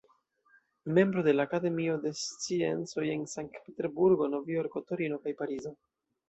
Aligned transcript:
Membro 0.97 1.21
de 1.27 1.33
Akademio 1.47 1.93
de 2.05 2.11
Sciencoj 2.21 3.05
en 3.17 3.21
Sankt-Peterburgo, 3.35 4.31
Nov-Jorko, 4.33 4.85
Torino 4.93 5.21
kaj 5.29 5.37
Parizo. 5.45 5.77